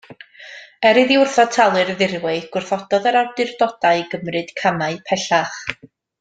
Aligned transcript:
Er 0.91 0.99
iddi 1.01 1.17
wrthod 1.23 1.51
talu'r 1.57 1.91
ddirwy, 1.99 2.33
gwrthododd 2.57 3.07
yr 3.11 3.19
awdurdodau 3.21 4.03
gymryd 4.15 4.51
camau 4.65 4.99
pellach. 5.13 5.63